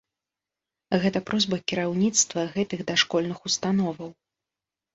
Гэта 1.03 1.21
просьба 1.31 1.59
кіраўніцтва 1.73 2.47
гэтых 2.57 2.79
дашкольных 2.89 3.37
установаў. 3.53 4.13